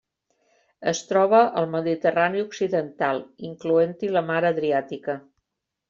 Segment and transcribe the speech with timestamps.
[0.91, 5.21] Es troba al Mediterrani occidental, incloent-hi la Mar Adriàtica.